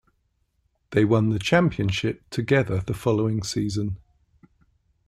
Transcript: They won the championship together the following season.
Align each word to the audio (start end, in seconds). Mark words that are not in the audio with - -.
They 0.89 1.05
won 1.05 1.29
the 1.29 1.37
championship 1.37 2.27
together 2.31 2.79
the 2.81 2.95
following 2.95 3.43
season. 3.43 3.97